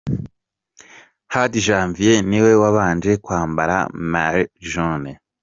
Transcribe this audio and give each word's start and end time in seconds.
Hadi 1.33 1.57
Janvier 1.65 2.19
niwe 2.29 2.51
wabanje 2.61 3.11
kwambara 3.23 3.75
Maillot 4.11 4.51
Jaune. 4.71 5.11